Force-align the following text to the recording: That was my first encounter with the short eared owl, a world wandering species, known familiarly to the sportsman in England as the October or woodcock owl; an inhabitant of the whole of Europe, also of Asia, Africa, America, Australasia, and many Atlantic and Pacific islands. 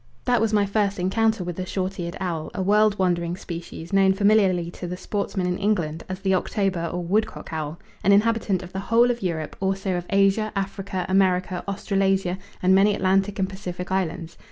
That 0.25 0.41
was 0.41 0.51
my 0.51 0.65
first 0.65 0.97
encounter 0.97 1.43
with 1.43 1.57
the 1.57 1.65
short 1.67 1.99
eared 1.99 2.17
owl, 2.19 2.49
a 2.55 2.61
world 2.63 2.97
wandering 2.97 3.37
species, 3.37 3.93
known 3.93 4.13
familiarly 4.13 4.71
to 4.71 4.87
the 4.87 4.97
sportsman 4.97 5.45
in 5.45 5.59
England 5.59 6.03
as 6.09 6.21
the 6.21 6.33
October 6.33 6.87
or 6.91 7.03
woodcock 7.03 7.53
owl; 7.53 7.77
an 8.03 8.11
inhabitant 8.11 8.63
of 8.63 8.73
the 8.73 8.79
whole 8.89 9.11
of 9.11 9.21
Europe, 9.21 9.55
also 9.59 9.93
of 9.95 10.07
Asia, 10.09 10.51
Africa, 10.55 11.05
America, 11.07 11.63
Australasia, 11.67 12.39
and 12.63 12.73
many 12.73 12.95
Atlantic 12.95 13.37
and 13.37 13.47
Pacific 13.47 13.91
islands. 13.91 14.37